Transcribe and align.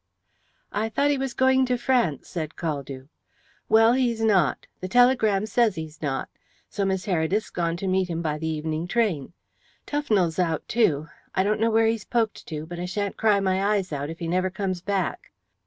"I 0.71 0.89
thought 0.89 1.11
he 1.11 1.19
was 1.19 1.35
going 1.35 1.63
to 1.67 1.77
France," 1.77 2.27
said 2.27 2.55
Caldew. 2.55 3.09
"Well, 3.69 3.93
he's 3.93 4.19
not. 4.23 4.65
The 4.79 4.87
telegram 4.87 5.45
says 5.45 5.75
he's 5.75 6.01
not. 6.01 6.27
So 6.71 6.85
Miss 6.85 7.05
Heredith's 7.05 7.51
gone 7.51 7.77
to 7.77 7.85
meet 7.85 8.07
him 8.09 8.23
by 8.23 8.39
the 8.39 8.47
evening 8.47 8.87
train. 8.87 9.33
Tufnell's 9.85 10.39
out 10.39 10.67
too. 10.67 11.07
I 11.35 11.43
don't 11.43 11.59
know 11.59 11.69
where 11.69 11.85
he's 11.85 12.05
poked 12.05 12.47
to, 12.47 12.65
but 12.65 12.79
I 12.79 12.85
shan't 12.85 13.15
cry 13.15 13.39
my 13.39 13.63
eyes 13.63 13.93
out 13.93 14.09
if 14.09 14.17
he 14.17 14.27
never 14.27 14.49
comes 14.49 14.81
back." 14.81 15.31